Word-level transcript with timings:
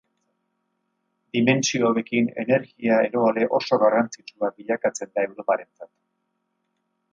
Dimentsio 1.37 1.83
hauekin 1.89 2.31
energia 2.45 2.97
eroale 3.09 3.45
oso 3.59 3.81
garrantzitsua 3.85 4.51
bilakatzen 4.57 5.15
da 5.15 5.29
Europarentzat. 5.31 5.93